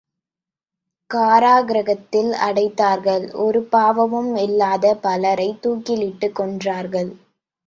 காராக்கிரகத்தில் 1.09 2.31
அடைத்தார்கள் 2.39 3.31
ஒரு 3.37 3.61
பாவமும் 3.67 4.35
இல்லாத 4.37 4.95
பலரைத் 5.03 5.61
தூக்கிலிட்டுக் 5.61 6.37
கொன்றார்கள்! 6.39 7.11